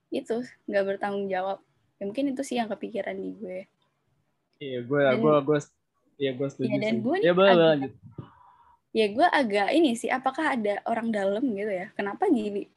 [0.09, 1.61] itu nggak bertanggung jawab.
[2.01, 3.59] Ya mungkin itu sih yang kepikiran di gue.
[4.61, 5.59] Iya gue dan, gue gue
[6.21, 7.93] iya gue setuju ya, dan gue ya boleh lanjut
[8.91, 11.91] ya gue agak ini sih apakah ada orang dalam gitu ya?
[11.95, 12.67] Kenapa gini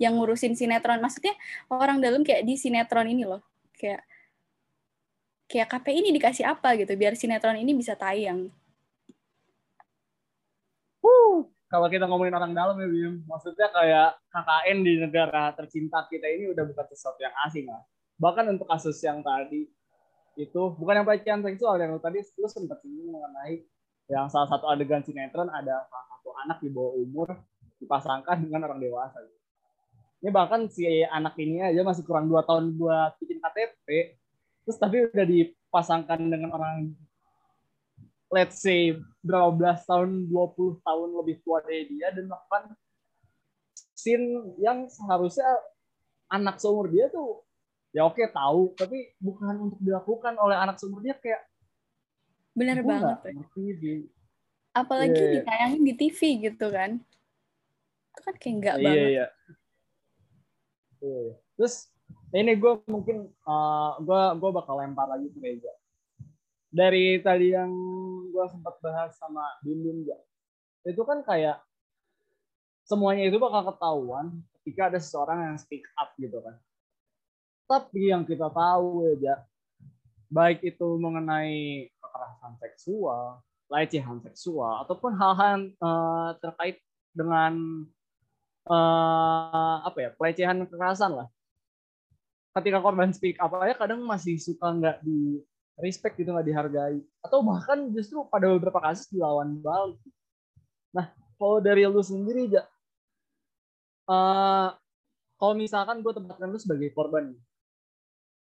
[0.00, 1.00] yang ngurusin sinetron?
[1.00, 1.36] Maksudnya
[1.72, 3.44] orang dalam kayak di sinetron ini loh
[3.76, 4.04] kayak
[5.46, 8.50] kayak KPI ini dikasih apa gitu biar sinetron ini bisa tayang.
[11.66, 16.54] Kalau kita ngomongin orang dalam ya Bim, maksudnya kayak KKN di negara tercinta kita ini
[16.54, 17.82] udah bukan sesuatu yang asing lah.
[18.22, 19.66] Bahkan untuk kasus yang tadi
[20.38, 23.66] itu bukan yang pelecehan seksual yang tadi lu sempat singgung mengenai
[24.06, 27.28] yang salah satu adegan sinetron ada salah satu anak di bawah umur
[27.82, 29.18] dipasangkan dengan orang dewasa.
[30.22, 34.16] Ini bahkan si anak ini aja masih kurang dua tahun buat bikin KTP
[34.66, 36.90] terus tapi udah dipasangkan dengan orang
[38.34, 42.74] let's say berapa belas tahun 20 tahun lebih tua dari dia dan melakukan
[43.94, 45.46] scene yang seharusnya
[46.26, 47.46] anak seumur dia tuh
[47.94, 51.46] ya oke tahu tapi bukan untuk dilakukan oleh anak seumur dia kayak
[52.56, 53.18] bener gua banget
[54.76, 55.32] apalagi iya.
[55.40, 56.18] ditayangin di TV
[56.52, 57.00] gitu kan.
[58.12, 59.00] Itu kan kayak enggak iya banget.
[59.00, 59.26] iya.
[60.96, 61.34] Iya, iya.
[61.56, 61.74] terus
[62.32, 65.72] ini gue mungkin uh, gue gue bakal lempar lagi ke Reza
[66.72, 67.72] dari tadi yang
[68.32, 70.16] gue sempat bahas sama Bim Bim ya
[70.88, 71.60] itu kan kayak
[72.88, 74.26] semuanya itu bakal ketahuan
[74.60, 76.56] ketika ada seseorang yang speak up gitu kan.
[77.66, 79.42] Tapi yang kita tahu ya
[80.30, 86.78] baik itu mengenai kekerasan seksual pelecehan seksual ataupun hal-hal uh, terkait
[87.10, 87.84] dengan
[88.66, 91.28] eh apa ya pelecehan kekerasan lah.
[92.56, 95.38] Ketika korban speak up aja kadang masih suka nggak di
[95.78, 96.98] respect gitu nggak dihargai.
[97.22, 100.00] Atau bahkan justru pada beberapa kasus dilawan balik.
[100.90, 102.64] Nah kalau dari lu sendiri ja
[104.10, 104.68] eh,
[105.36, 107.36] kalau misalkan gue tempatkan lu sebagai korban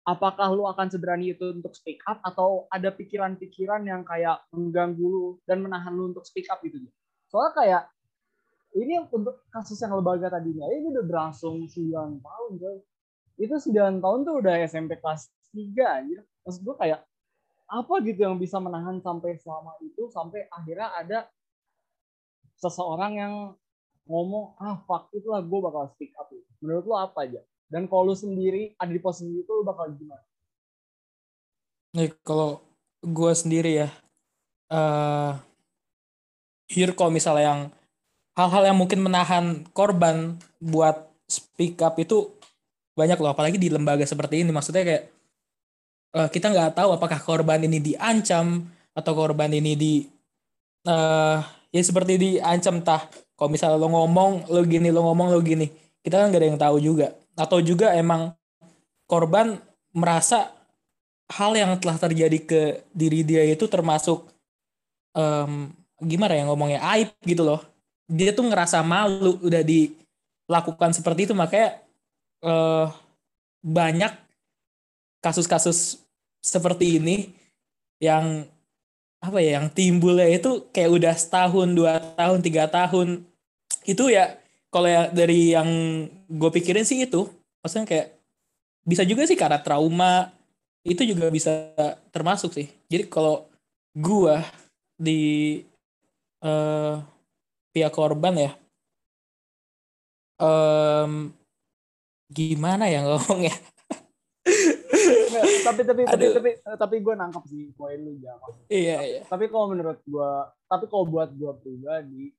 [0.03, 5.27] apakah lu akan seberani itu untuk speak up atau ada pikiran-pikiran yang kayak mengganggu lu
[5.47, 6.83] dan menahan lu untuk speak up gitu
[7.31, 7.83] soalnya kayak
[8.73, 12.79] ini untuk kasus yang lembaga tadinya ini udah berlangsung 9 tahun coy.
[13.37, 16.25] Itu 9 tahun tuh udah SMP kelas 3 anjir.
[16.41, 17.05] Maksud gue kayak
[17.73, 21.19] apa gitu yang bisa menahan sampai selama itu sampai akhirnya ada
[22.61, 23.35] seseorang yang
[24.05, 26.29] ngomong ah fuck itulah gue bakal speak up
[26.61, 27.41] menurut lo apa aja
[27.73, 30.21] dan kalau lu sendiri ada di posisi itu lu bakal gimana
[31.93, 32.65] Nih kalau
[33.05, 33.89] gue sendiri ya,
[34.73, 35.33] eh
[36.73, 37.61] here kalau misalnya yang
[38.33, 39.45] hal-hal yang mungkin menahan
[39.77, 42.33] korban buat speak up itu
[42.97, 44.51] banyak loh, apalagi di lembaga seperti ini.
[44.57, 45.05] Maksudnya kayak
[46.17, 48.65] eh, kita nggak tahu apakah korban ini diancam
[48.97, 49.95] atau korban ini di
[50.89, 51.39] eh
[51.73, 53.05] ya seperti diancam tah.
[53.37, 55.69] Kalau misalnya lo ngomong lo gini, lo ngomong lo gini,
[56.01, 57.13] kita kan nggak ada yang tahu juga.
[57.35, 58.37] Atau juga emang
[59.09, 59.61] korban
[59.92, 60.53] merasa
[61.33, 62.61] hal yang telah terjadi ke
[62.92, 64.29] diri dia itu termasuk
[65.16, 67.61] em, gimana ya ngomongnya aib gitu loh.
[68.11, 71.35] Dia tuh ngerasa malu udah dilakukan seperti itu.
[71.37, 71.81] Makanya
[72.45, 72.87] eh,
[73.62, 74.12] banyak
[75.23, 76.03] kasus-kasus
[76.42, 77.31] seperti ini
[78.03, 78.45] yang
[79.23, 83.23] apa ya yang timbulnya itu kayak udah setahun dua tahun tiga tahun.
[83.87, 84.41] Itu ya
[84.73, 85.69] kalau ya dari yang
[86.33, 87.29] gue pikirin sih itu
[87.61, 88.09] maksudnya kayak
[88.83, 90.33] bisa juga sih karena trauma
[90.83, 91.71] itu juga bisa
[92.11, 92.67] termasuk sih.
[92.91, 93.47] Jadi kalau
[93.95, 94.43] gua
[94.99, 95.63] di
[96.43, 96.95] eh,
[97.71, 98.53] pihak korban ya,
[100.43, 101.31] em,
[102.27, 103.55] gimana ya ngomongnya?
[105.33, 106.35] Nggak, tapi tapi tapi Aduh.
[106.37, 109.21] tapi tapi gue nangkep sih poin lu jangan Iya iya.
[109.25, 112.37] tapi kalau menurut gua tapi kalau buat gua pribadi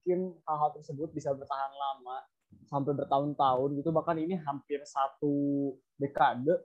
[0.00, 2.24] mungkin hal-hal tersebut bisa bertahan lama
[2.72, 3.92] sampai bertahun-tahun gitu.
[3.92, 6.56] Bahkan ini hampir satu dekade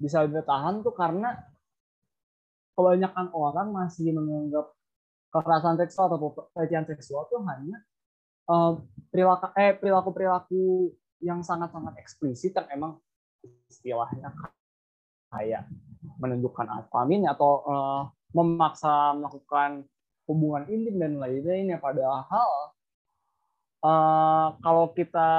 [0.00, 1.36] bisa bertahan tuh karena
[2.72, 4.72] kebanyakan orang masih menganggap
[5.36, 7.84] kekerasan seksual atau pelecehan seksual tuh hanya
[8.48, 8.72] eh,
[9.12, 10.62] perilaku eh perilaku perilaku
[11.20, 12.92] yang sangat-sangat eksplisit yang emang
[13.68, 14.32] istilahnya
[15.28, 15.68] kayak
[16.16, 18.02] menunjukkan alat kelamin atau eh,
[18.32, 19.84] memaksa melakukan
[20.26, 21.78] hubungan intim dan lain-lainnya.
[21.82, 22.50] Padahal
[23.82, 25.30] eh, kalau kita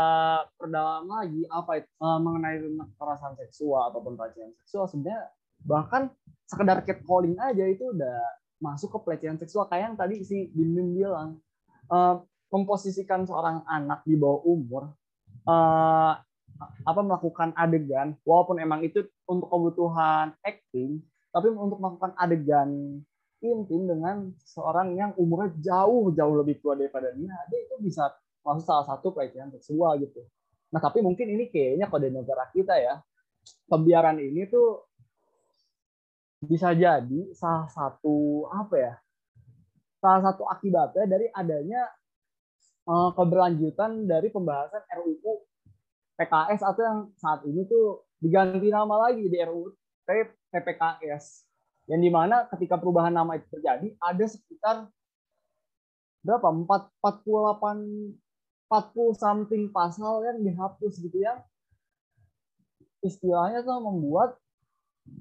[0.60, 2.58] perdalam lagi apa itu eh, mengenai
[2.96, 5.32] kekerasan seksual ataupun pelecehan seksual sebenarnya
[5.64, 6.12] bahkan
[6.44, 8.20] sekedar catcalling aja itu udah
[8.60, 9.68] masuk ke pelecehan seksual.
[9.68, 11.40] Kayak yang tadi si Bim Bim bilang
[11.92, 12.16] eh,
[12.54, 14.84] memposisikan seorang anak di bawah umur
[15.50, 16.14] eh,
[16.64, 21.02] apa melakukan adegan walaupun emang itu untuk kebutuhan acting
[21.34, 23.02] tapi untuk melakukan adegan
[23.44, 28.08] intim dengan seorang yang umurnya jauh jauh lebih tua daripada dia dia itu bisa
[28.44, 30.24] masuk salah satu pelecehan seksual gitu.
[30.72, 33.04] Nah tapi mungkin ini kayaknya kode negara kita ya
[33.68, 34.88] pembiaran ini tuh
[36.44, 38.94] bisa jadi salah satu apa ya
[40.04, 41.88] salah satu akibatnya dari adanya
[42.88, 45.34] eh, keberlanjutan dari pembahasan RUU
[46.20, 49.72] PKS atau yang saat ini tuh diganti nama lagi di RUU
[50.52, 51.53] PPKS
[51.92, 54.76] yang di mana ketika perubahan nama itu terjadi ada sekitar
[56.24, 56.48] berapa?
[56.48, 56.68] 4
[57.04, 58.16] 48
[58.72, 61.44] 40 something pasal yang dihapus gitu ya.
[63.04, 64.40] Istilahnya tuh membuat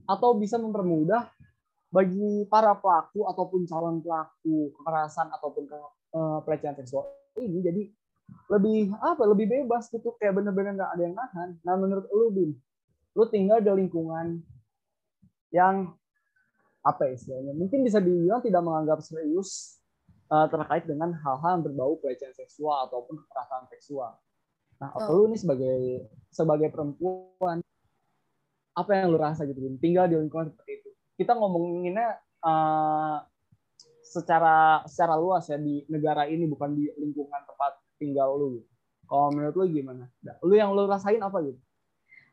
[0.07, 1.29] atau bisa mempermudah
[1.92, 5.77] bagi para pelaku ataupun calon pelaku kekerasan ataupun ke,
[6.16, 7.05] eh, pelecehan seksual
[7.37, 7.61] ini.
[7.61, 7.83] Jadi
[8.48, 10.16] lebih apa lebih bebas gitu.
[10.16, 11.48] Kayak bener-bener nggak ada yang nahan.
[11.66, 12.51] Nah menurut lu Bim
[13.12, 14.40] lu tinggal di lingkungan
[15.53, 15.92] yang
[16.83, 19.79] apa ya istilahnya mungkin bisa dibilang tidak menganggap serius
[20.27, 24.18] uh, terkait dengan hal-hal yang berbau pelecehan seksual ataupun kekerasan seksual.
[24.83, 25.14] Nah, oh.
[25.14, 25.79] lu nih sebagai
[26.35, 27.62] sebagai perempuan
[28.73, 30.90] apa yang lu rasa gitu tinggal di lingkungan seperti itu
[31.21, 33.21] kita ngomonginnya uh,
[34.01, 38.68] secara secara luas ya di negara ini bukan di lingkungan tempat tinggal lu gitu.
[39.09, 41.61] kalau menurut lu gimana nah, lu yang lu rasain apa gitu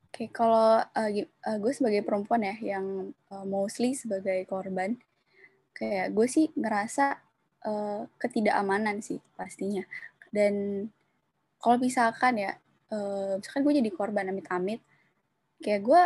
[0.10, 4.98] Oke, okay, kalau uh, uh, gue sebagai perempuan ya, yang uh, mostly sebagai korban,
[5.78, 7.22] kayak gue sih ngerasa
[7.70, 9.86] uh, ketidakamanan sih pastinya.
[10.34, 10.90] Dan
[11.62, 12.58] kalau misalkan ya,
[12.90, 14.82] uh, misalkan gue jadi korban amit-amit,
[15.62, 16.02] kayak gue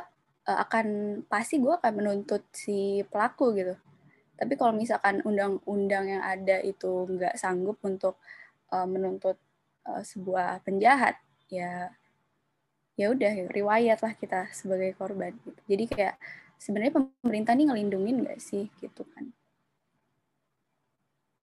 [0.52, 0.88] uh, akan
[1.32, 3.80] pasti gue akan menuntut si pelaku gitu.
[4.36, 8.20] Tapi kalau misalkan undang-undang yang ada itu nggak sanggup untuk
[8.76, 9.40] uh, menuntut
[9.88, 11.16] uh, sebuah penjahat,
[11.48, 11.88] ya
[12.94, 15.34] ya udah riwayat lah kita sebagai korban.
[15.42, 15.60] Gitu.
[15.66, 16.16] Jadi kayak
[16.62, 19.34] sebenarnya pemerintah nih ngelindungin nggak sih gitu kan?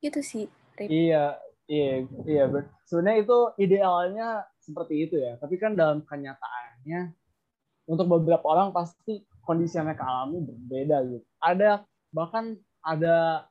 [0.00, 0.46] Gitu sih.
[0.78, 0.88] Rip.
[0.88, 1.36] Iya,
[1.68, 2.44] iya, iya.
[2.88, 4.28] Sebenarnya itu idealnya
[4.62, 5.36] seperti itu ya.
[5.36, 7.12] Tapi kan dalam kenyataannya
[7.90, 11.26] untuk beberapa orang pasti kondisi yang mereka alami berbeda gitu.
[11.42, 11.82] Ada
[12.14, 13.44] bahkan ada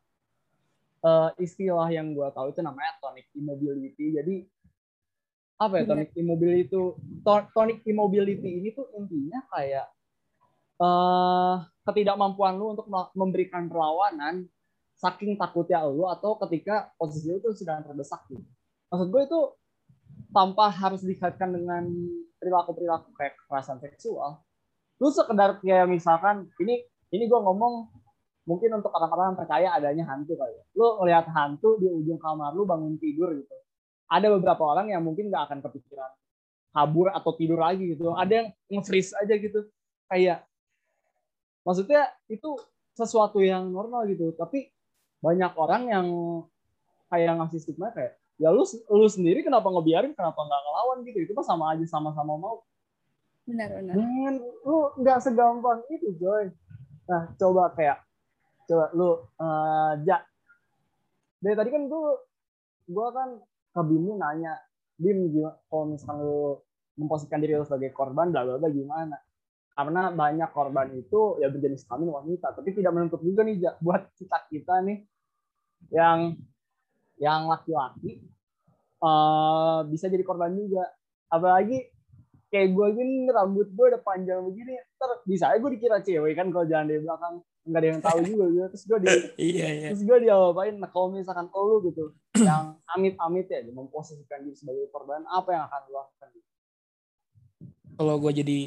[1.04, 4.16] uh, istilah yang gue tahu itu namanya tonic immobility.
[4.16, 4.36] Jadi
[5.60, 5.90] apa ya iya.
[5.92, 6.82] tonic immobility itu
[7.28, 9.88] tonic immobility ini tuh intinya kayak
[10.80, 14.48] uh, ketidakmampuan lu untuk memberikan perlawanan
[14.96, 18.44] saking takutnya lu atau ketika posisi lu tuh sedang terdesak gitu.
[18.90, 19.40] Maksud gue itu
[20.32, 21.84] tanpa harus dikaitkan dengan
[22.40, 24.40] perilaku-perilaku kayak kekerasan seksual
[25.00, 26.84] lu sekedar kayak misalkan ini
[27.16, 27.88] ini gue ngomong
[28.46, 30.64] mungkin untuk orang-orang yang percaya adanya hantu kali ya.
[30.76, 33.56] Lu ngelihat hantu di ujung kamar lu bangun tidur gitu.
[34.10, 36.12] Ada beberapa orang yang mungkin gak akan kepikiran
[36.74, 38.14] kabur atau tidur lagi gitu.
[38.18, 39.70] Ada yang nge-freeze aja gitu.
[40.10, 40.46] Kayak
[41.62, 42.58] maksudnya itu
[42.98, 44.34] sesuatu yang normal gitu.
[44.34, 44.74] Tapi
[45.22, 46.08] banyak orang yang
[47.10, 51.32] kayak ngasih stigma kayak ya lu lu sendiri kenapa ngebiarin kenapa nggak ngelawan gitu itu
[51.36, 52.64] mah sama aja sama-sama mau
[53.44, 56.48] benar benar Men, lu nggak segampang itu Joy
[57.04, 58.00] nah coba kayak
[58.70, 60.24] coba lu uh, ja
[61.44, 62.24] dari tadi kan tuh
[62.88, 63.30] gue kan
[63.70, 64.54] ke Bim nanya
[65.00, 66.60] Bim gimana kalau misalnya lu
[67.00, 69.16] memposisikan diri lu sebagai korban bla bla gimana?
[69.72, 74.38] Karena banyak korban itu ya berjenis kelamin wanita tapi tidak menutup juga nih buat kita
[74.52, 74.98] kita nih
[75.96, 76.36] yang
[77.16, 78.28] yang laki-laki
[79.00, 80.84] uh, bisa jadi korban juga.
[81.32, 81.88] Apalagi
[82.50, 86.50] kayak gue gini rambut gue udah panjang begini ter bisa aja gue dikira cewek kan
[86.50, 89.08] kalau jalan di belakang nggak ada yang tahu juga gitu terus gue di
[89.52, 89.88] iya, iya.
[89.92, 95.24] terus gue diapain nah kalau misalkan lu gitu yang amit-amit ya memposisikan diri sebagai korban
[95.28, 96.30] apa yang akan lu lakukan
[98.00, 98.60] kalau gue jadi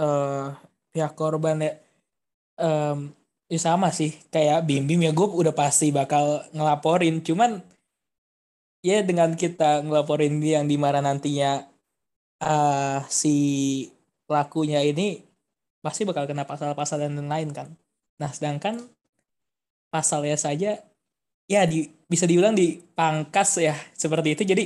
[0.00, 0.56] uh,
[0.90, 1.72] pihak korban ya
[2.56, 3.12] um,
[3.50, 7.60] ya sama sih kayak bim bim ya gue udah pasti bakal ngelaporin cuman
[8.80, 11.68] ya dengan kita ngelaporin dia yang di mana nantinya
[12.40, 13.36] uh, si
[14.24, 15.20] pelakunya ini
[15.80, 17.68] pasti bakal kena pasal-pasal dan lain-lain kan.
[18.20, 18.84] Nah sedangkan
[19.88, 20.78] pasalnya saja
[21.50, 24.42] ya di, bisa diulang di pangkas ya seperti itu.
[24.44, 24.64] Jadi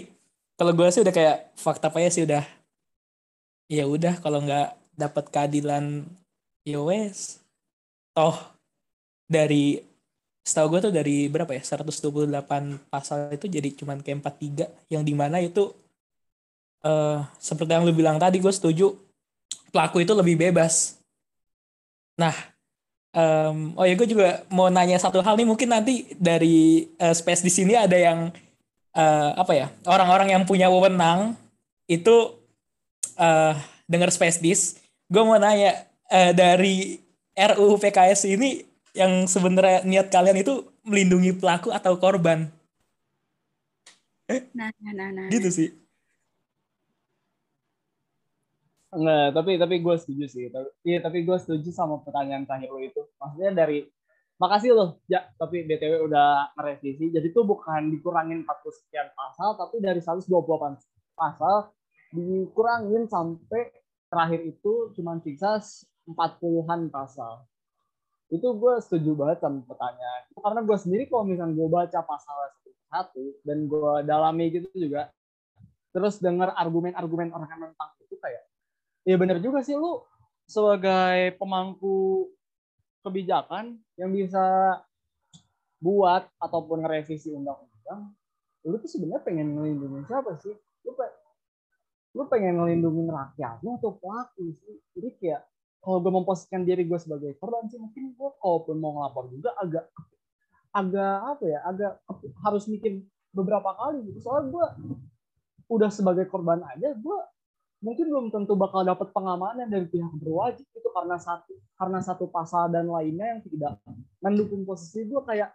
[0.59, 2.45] kalau gue sih udah kayak fakta apa ya sih udah
[3.71, 6.05] ya udah kalau nggak dapat keadilan
[6.63, 6.81] ya
[8.15, 8.37] toh
[9.27, 9.83] dari
[10.45, 12.29] setahu gue tuh dari berapa ya 128
[12.93, 15.73] pasal itu jadi cuman kayak 43 yang di mana itu
[16.85, 18.93] uh, seperti yang lu bilang tadi gue setuju
[19.73, 21.01] pelaku itu lebih bebas
[22.15, 22.54] nah
[23.15, 27.47] um, oh ya gue juga mau nanya satu hal nih mungkin nanti dari uh, space
[27.47, 28.35] di sini ada yang
[28.93, 31.39] uh, apa ya orang-orang yang punya wewenang
[31.87, 32.35] itu
[33.17, 33.55] uh,
[33.87, 36.99] dengar space dis gue mau nanya uh, dari
[37.35, 38.63] RUU PKS ini
[38.95, 42.47] yang sebenarnya niat kalian itu melindungi pelaku atau korban.
[44.31, 44.47] Eh?
[44.55, 45.27] Nah, nah, nah, nah.
[45.29, 45.69] Gitu sih.
[48.95, 50.47] Enggak, tapi tapi gue setuju sih.
[50.55, 53.03] Tapi, iya, tapi gue setuju sama pertanyaan terakhir lo itu.
[53.19, 53.79] Maksudnya dari
[54.39, 55.27] makasih loh, ya.
[55.35, 57.11] Tapi btw udah merevisi.
[57.11, 60.31] Jadi tuh bukan dikurangin 40 sekian pasal, tapi dari 128
[61.19, 61.75] pasal
[62.15, 63.75] dikurangin sampai
[64.07, 65.59] terakhir itu cuma sisa
[66.07, 67.43] 40-an pasal
[68.31, 72.37] itu gue setuju banget sama pertanyaan karena gue sendiri kalau misalnya gue baca pasal
[72.89, 75.11] satu dan gue dalami gitu juga
[75.91, 78.43] terus dengar argumen-argumen orang tentang itu kayak
[79.05, 80.01] ya bener juga sih lu
[80.45, 82.29] sebagai pemangku
[83.05, 84.81] kebijakan yang bisa
[85.81, 88.17] buat ataupun ngerevisi undang-undang
[88.65, 90.57] lu tuh sebenarnya pengen ngelindungin siapa sih?
[90.89, 91.05] Lu pe
[92.17, 94.75] lu pengen ngelindungin rakyatnya atau pelaku sih?
[94.97, 95.45] Jadi kayak
[95.85, 99.85] kalau gue memposisikan diri gue sebagai korban sih mungkin gue kalaupun mau ngelapor juga agak
[100.75, 101.93] agak apa ya agak
[102.41, 103.05] harus mikir
[103.37, 104.25] beberapa kali gitu.
[104.25, 104.67] Soalnya gue
[105.69, 107.19] udah sebagai korban aja gue
[107.85, 112.73] mungkin belum tentu bakal dapat pengamanan dari pihak berwajib itu karena satu karena satu pasal
[112.73, 113.77] dan lainnya yang tidak
[114.25, 115.53] mendukung posisi gue kayak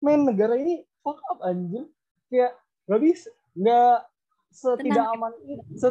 [0.00, 1.84] main negara ini fuck up anjir.
[2.32, 2.56] Kayak
[2.88, 3.98] gak bisa nggak
[4.52, 5.20] setidak Tenang.
[5.20, 5.32] aman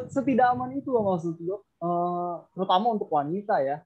[0.10, 3.86] setidak aman itu loh maksud gue uh, terutama untuk wanita ya.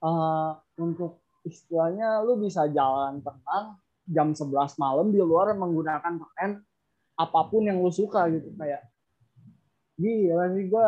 [0.00, 6.60] Uh, untuk istilahnya lu bisa jalan tenang jam 11 malam di luar menggunakan pakaian
[7.20, 8.89] apa pun yang lu suka gitu kayak
[10.00, 10.86] gila sih gue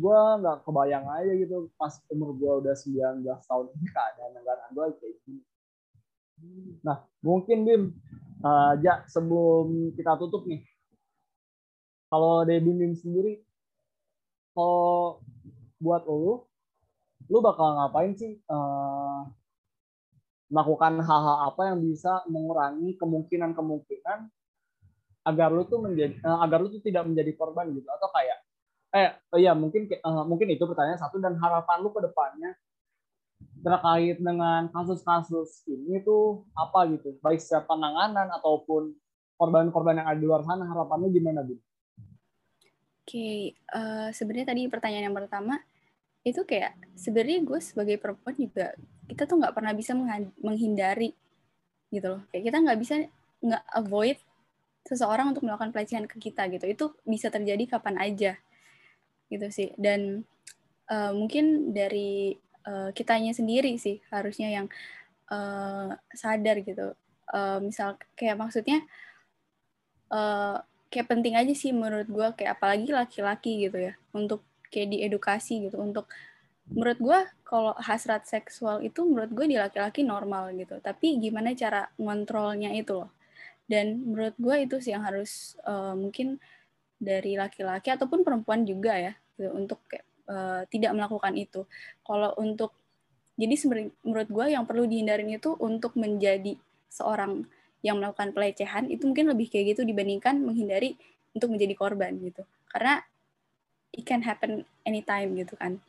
[0.00, 4.84] gue nggak kebayang aja gitu pas umur gue udah 19 tahun ini keadaan negara gue
[4.96, 5.42] kayak gini.
[6.80, 7.82] Nah mungkin Bim
[8.40, 10.64] uh, ja sebelum kita tutup nih
[12.08, 13.44] kalau dari Bim, Bim sendiri
[14.56, 15.20] kalau
[15.76, 16.48] buat lo
[17.30, 19.28] lu bakal ngapain sih uh,
[20.50, 24.26] melakukan hal-hal apa yang bisa mengurangi kemungkinan-kemungkinan
[25.24, 27.88] agar lu tuh menjadi uh, agar lu tuh tidak menjadi korban gitu.
[27.88, 28.38] Atau kayak
[28.90, 32.56] eh iya mungkin uh, mungkin itu pertanyaan satu dan harapan lu ke depannya
[33.60, 37.16] terkait dengan kasus-kasus ini tuh apa gitu?
[37.20, 38.96] Baik secara penanganan ataupun
[39.36, 41.56] korban-korban yang ada di luar sana harapan lu gimana bu?
[41.56, 43.38] Oke okay,
[43.74, 45.58] uh, sebenarnya tadi pertanyaan yang pertama
[46.20, 48.76] itu kayak sebenarnya gue sebagai perempuan juga
[49.08, 49.96] kita tuh nggak pernah bisa
[50.38, 51.16] menghindari
[51.90, 52.22] gitu loh.
[52.30, 52.94] Kayak kita nggak bisa
[53.40, 54.18] nggak avoid
[54.84, 56.64] seseorang untuk melakukan pelecehan ke kita gitu.
[56.66, 58.32] Itu bisa terjadi kapan aja
[59.30, 59.70] gitu sih.
[59.76, 60.24] Dan
[60.90, 62.34] uh, mungkin dari
[62.66, 64.66] uh, kitanya sendiri sih harusnya yang
[65.30, 66.96] uh, sadar gitu.
[67.30, 68.82] Uh, misal kayak maksudnya
[70.10, 70.58] uh,
[70.90, 75.78] kayak penting aja sih menurut gue kayak apalagi laki-laki gitu ya untuk kayak diedukasi gitu.
[75.78, 76.10] Untuk
[76.70, 80.82] menurut gue kalau hasrat seksual itu menurut gue di laki-laki normal gitu.
[80.82, 83.19] Tapi gimana cara ngontrolnya itu loh
[83.70, 86.42] dan menurut gue itu sih yang harus uh, mungkin
[86.98, 89.78] dari laki-laki ataupun perempuan juga ya gitu, untuk
[90.26, 91.62] uh, tidak melakukan itu.
[92.02, 92.74] Kalau untuk
[93.38, 93.54] jadi
[94.04, 96.58] menurut gue yang perlu dihindarin itu untuk menjadi
[96.90, 97.46] seorang
[97.80, 100.98] yang melakukan pelecehan itu mungkin lebih kayak gitu dibandingkan menghindari
[101.32, 102.42] untuk menjadi korban gitu.
[102.68, 103.00] Karena
[103.94, 105.80] it can happen anytime gitu kan.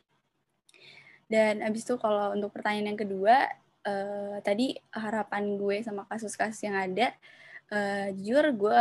[1.28, 3.52] Dan abis itu kalau untuk pertanyaan yang kedua
[3.84, 7.12] uh, tadi harapan gue sama kasus-kasus yang ada
[7.72, 8.80] uh, jujur gue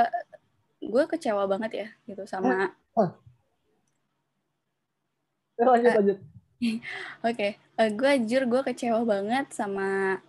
[0.81, 3.09] gue kecewa banget ya gitu sama oh.
[5.57, 6.19] lanjut lanjut
[6.61, 6.77] Oke,
[7.25, 7.51] okay.
[7.81, 10.21] uh, gue jujur gue kecewa banget sama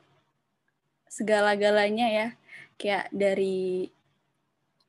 [1.04, 2.28] segala-galanya ya,
[2.80, 3.92] kayak dari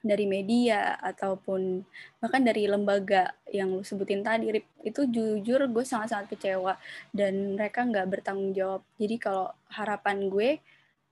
[0.03, 1.83] dari media ataupun
[2.23, 6.79] bahkan dari lembaga yang lu sebutin tadi, Rip, itu jujur gue sangat-sangat kecewa
[7.11, 8.87] dan mereka nggak bertanggung jawab.
[8.95, 10.49] Jadi kalau harapan gue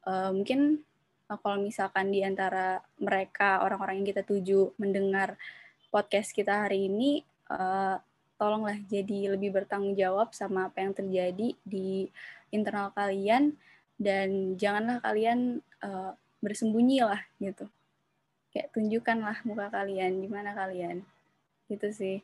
[0.07, 0.79] uh, mungkin
[1.31, 5.39] Nah, kalau misalkan di antara mereka orang-orang yang kita tuju mendengar
[5.87, 7.95] podcast kita hari ini, uh,
[8.35, 12.11] tolonglah jadi lebih bertanggung jawab sama apa yang terjadi di
[12.51, 13.55] internal kalian
[13.95, 16.11] dan janganlah kalian uh,
[16.43, 17.63] bersembunyi lah gitu.
[18.51, 20.99] Kayak tunjukkanlah muka kalian, di mana kalian.
[21.71, 22.17] Gitu sih.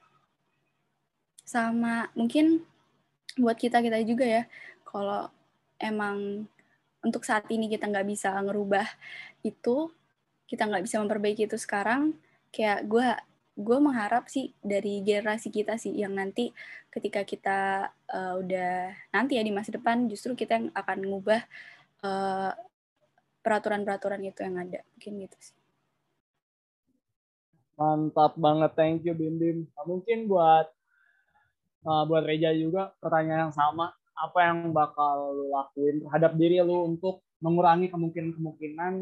[1.47, 2.59] Sama mungkin
[3.39, 4.43] buat kita-kita juga ya,
[4.83, 5.31] kalau
[5.79, 6.43] emang
[7.07, 8.83] untuk saat ini kita nggak bisa ngerubah
[9.47, 9.87] itu
[10.47, 12.15] kita nggak bisa memperbaiki itu sekarang.
[12.51, 13.07] Kayak gue
[13.57, 16.53] gue mengharap sih dari generasi kita sih yang nanti
[16.93, 17.59] ketika kita
[18.11, 21.41] uh, udah nanti ya di masa depan justru kita yang akan mengubah
[22.05, 22.53] uh,
[23.41, 24.79] peraturan-peraturan itu yang ada.
[24.95, 25.57] Mungkin gitu sih.
[27.77, 28.71] Mantap banget.
[28.75, 29.57] Thank you Bim Bim.
[29.87, 30.67] Mungkin buat
[31.87, 36.89] uh, buat Reja juga pertanyaan yang sama apa yang bakal lu lakuin terhadap diri lu
[36.89, 38.93] untuk mengurangi kemungkinan-kemungkinan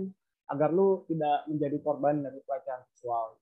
[0.51, 3.39] agar lu tidak menjadi korban dari pelecehan seksual.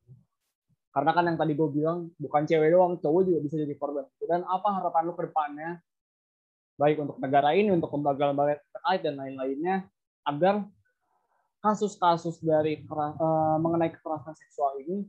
[0.94, 4.06] Karena kan yang tadi gue bilang bukan cewek doang, cowok juga bisa jadi korban.
[4.22, 5.82] Dan apa harapan lu ke depannya
[6.78, 9.90] baik untuk negara ini, untuk lembaga-lembaga terkait dan lain-lainnya
[10.24, 10.64] agar
[11.66, 15.08] kasus-kasus dari uh, mengenai kekerasan seksual ini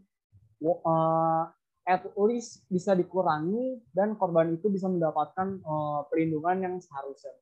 [0.63, 1.51] uh,
[1.85, 7.37] at least bisa dikurangi dan korban itu bisa mendapatkan uh, perlindungan yang seharusnya.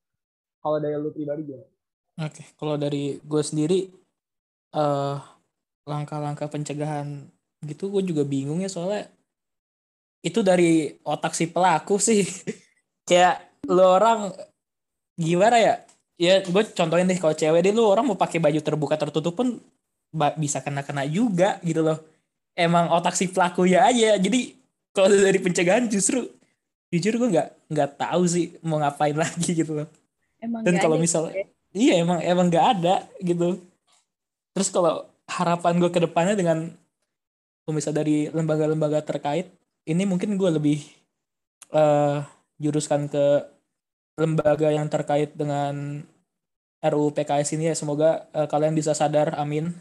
[0.59, 1.67] Kalau dari lu pribadi gimana?
[2.23, 2.47] Oke, okay.
[2.59, 3.89] kalau dari gue sendiri
[4.75, 5.17] uh,
[5.87, 7.27] langkah-langkah pencegahan
[7.63, 9.07] gitu gue juga bingung ya soalnya
[10.27, 12.27] itu dari otak si pelaku sih.
[13.09, 14.35] Kayak lu orang
[15.15, 15.75] gimana ya?
[16.19, 19.63] Ya gue contohin deh kalau cewek deh lu orang mau pakai baju terbuka tertutup pun
[20.37, 22.12] bisa kena-kena juga gitu loh
[22.57, 24.17] emang otak si pelaku ya aja.
[24.21, 24.57] Jadi
[24.93, 26.29] kalau dari pencegahan justru
[26.93, 29.89] jujur gue nggak nggak tahu sih mau ngapain lagi gitu loh.
[30.43, 31.47] Emang dan kalau misal ya?
[31.73, 32.95] iya emang emang nggak ada
[33.25, 33.61] gitu.
[34.53, 36.77] Terus kalau harapan gue ke depannya dengan
[37.65, 39.49] pemirsa dari lembaga-lembaga terkait
[39.89, 40.79] ini mungkin gue lebih
[41.73, 42.21] eh
[42.61, 43.49] juruskan ke
[44.21, 46.05] lembaga yang terkait dengan
[46.85, 47.75] RUU PKS ini ya.
[47.79, 49.73] Semoga eh, kalian bisa sadar amin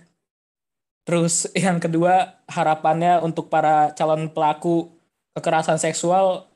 [1.12, 4.88] terus yang kedua harapannya untuk para calon pelaku
[5.36, 6.48] kekerasan seksual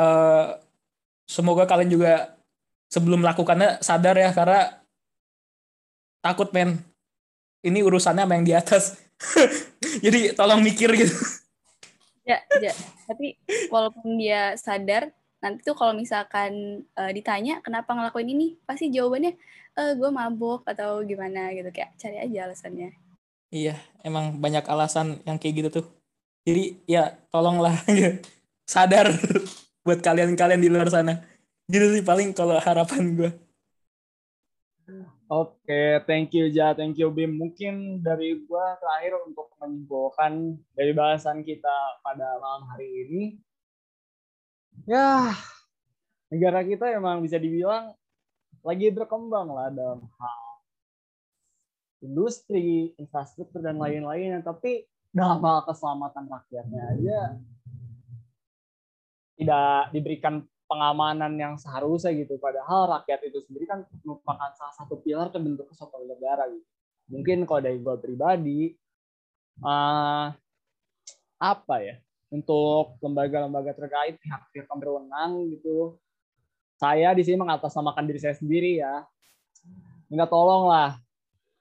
[0.00, 0.56] eh
[1.28, 2.32] semoga kalian juga
[2.88, 4.80] sebelum melakukannya sadar ya karena
[6.24, 6.78] takut men.
[7.62, 8.98] Ini urusannya sama yang di atas.
[10.04, 11.14] Jadi tolong mikir gitu.
[12.22, 12.74] Ya, ya.
[13.06, 13.34] Tapi
[13.70, 15.10] walaupun dia sadar,
[15.42, 19.34] nanti tuh kalau misalkan eh, ditanya kenapa ngelakuin ini, pasti jawabannya
[19.72, 21.70] eh gue mabuk atau gimana gitu.
[21.70, 23.01] Kayak cari aja alasannya.
[23.52, 25.86] Iya emang banyak alasan yang kayak gitu tuh
[26.42, 28.18] jadi ya tolonglah gitu.
[28.72, 29.12] sadar
[29.84, 31.20] buat kalian-kalian di luar sana
[31.68, 33.30] gitu sih paling kalau harapan gue
[35.32, 37.40] Oke, thank you Ja, thank you Bim.
[37.40, 41.72] Mungkin dari gua terakhir untuk menyimpulkan dari bahasan kita
[42.04, 43.22] pada malam hari ini,
[44.84, 45.32] ya
[46.28, 47.96] negara kita emang bisa dibilang
[48.60, 50.51] lagi berkembang lah dalam hal
[52.02, 54.42] industri, infrastruktur dan lain-lainnya.
[54.42, 54.84] Tapi
[55.14, 57.20] dalam hal keselamatan rakyatnya aja
[59.38, 62.36] tidak diberikan pengamanan yang seharusnya gitu.
[62.40, 66.66] Padahal rakyat itu sendiri kan merupakan salah satu pilar terbentuk suatu negara gitu.
[67.12, 68.60] Mungkin kalau dari gue pribadi,
[69.60, 70.26] eh,
[71.42, 71.98] apa ya,
[72.32, 76.00] untuk lembaga-lembaga terkait pihak-pihak yang berwenang gitu,
[76.80, 79.04] saya di sini mengatasnamakan diri saya sendiri ya,
[80.08, 80.96] minta tolong lah,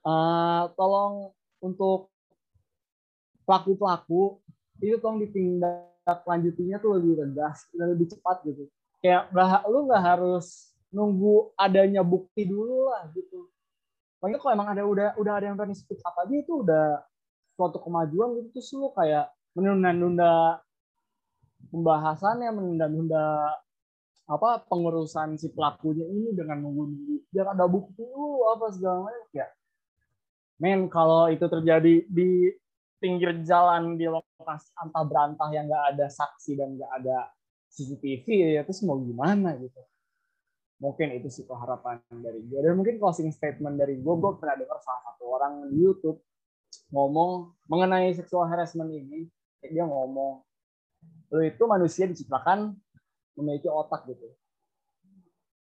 [0.06, 2.10] eh, tolong untuk
[3.46, 4.42] pelaku-pelaku
[4.82, 8.66] itu tolong ditindak lanjutinya tuh lebih tegas dan lebih cepat gitu
[9.02, 9.34] kayak
[9.70, 13.50] lu nggak harus nunggu adanya bukti dulu lah gitu.
[14.22, 17.02] Pokoknya kalau emang ada udah udah ada yang berani speak up aja itu udah
[17.58, 20.62] suatu kemajuan gitu terus lu kayak menunda-nunda
[21.74, 23.58] pembahasannya, menunda-nunda
[24.30, 29.48] apa pengurusan si pelakunya ini dengan nunggu-nunggu biar ada bukti dulu apa segala macam ya.
[30.62, 32.54] Men kalau itu terjadi di
[33.02, 37.34] pinggir jalan di lokasi antah berantah yang nggak ada saksi dan nggak ada
[37.74, 39.82] CCTV ya terus mau gimana gitu?
[40.78, 44.78] Mungkin itu sih harapan dari gue dan mungkin closing statement dari gue gue pernah dengar
[44.86, 46.22] salah satu orang di YouTube
[46.94, 49.26] ngomong mengenai sexual harassment ini.
[49.66, 50.46] Dia ngomong
[51.34, 52.78] lo itu manusia diciptakan
[53.34, 54.30] memiliki otak gitu.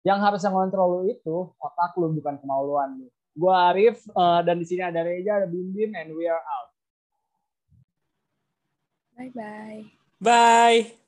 [0.04, 4.56] Yang harus yang kontrol lo itu otak lo bukan kemauan lo gue Arif eh, dan
[4.60, 6.70] di sini ada Reja ada Bim Bim and we are out.
[9.16, 9.84] Bye bye.
[10.18, 11.01] bye